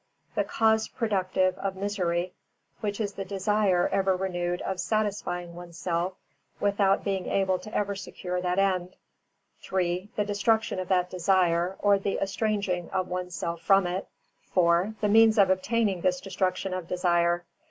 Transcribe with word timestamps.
The 0.33 0.43
cause 0.45 0.87
productive 0.87 1.55
of 1.59 1.75
misery, 1.75 2.33
which 2.79 2.99
is 2.99 3.13
the 3.13 3.23
desire 3.23 3.87
ever 3.89 4.15
renewed 4.15 4.59
of 4.63 4.79
satisfying 4.79 5.53
oneself 5.53 6.13
without 6.59 7.03
being 7.03 7.27
able 7.27 7.61
ever 7.71 7.93
to 7.93 8.01
secure 8.01 8.41
that 8.41 8.57
end; 8.57 8.95
3. 9.61 10.09
The 10.15 10.25
destruction 10.25 10.79
of 10.79 10.87
that 10.87 11.11
desire, 11.11 11.75
or 11.77 11.99
the 11.99 12.17
estranging 12.19 12.89
of 12.89 13.09
oneself 13.09 13.61
from 13.61 13.85
it; 13.85 14.07
4. 14.47 14.95
The 15.01 15.07
means 15.07 15.37
of 15.37 15.51
obtaining 15.51 16.01
this 16.01 16.19
destruction 16.19 16.73
of 16.73 16.87
desire. 16.87 17.45